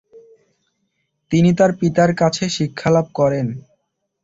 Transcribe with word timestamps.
তিনি 1.31 1.49
তার 1.53 1.71
পিতার 1.79 2.11
কাছে 2.15 2.45
শিক্ষালাভ 2.49 3.05
করেন। 3.13 3.47